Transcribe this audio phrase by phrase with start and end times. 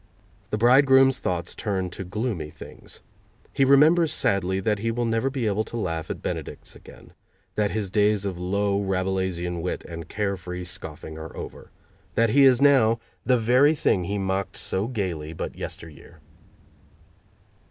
[0.49, 3.01] The bridegroom's thoughts turn to gloomy things.
[3.53, 7.13] He remembers sadly that he will never be able to laugh at benedicts again;
[7.53, 11.69] that his days of low, rabelaisian wit and care free scoffing are over;
[12.15, 16.19] that he is now the very thing he mocked so gaily but yesteryear.